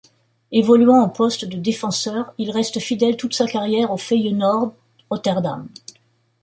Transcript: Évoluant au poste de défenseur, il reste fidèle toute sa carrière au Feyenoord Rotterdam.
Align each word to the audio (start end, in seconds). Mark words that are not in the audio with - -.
Évoluant 0.51 1.03
au 1.03 1.09
poste 1.09 1.45
de 1.45 1.55
défenseur, 1.59 2.33
il 2.39 2.49
reste 2.49 2.79
fidèle 2.79 3.17
toute 3.17 3.35
sa 3.35 3.45
carrière 3.45 3.91
au 3.91 3.97
Feyenoord 3.97 4.73
Rotterdam. 5.11 5.67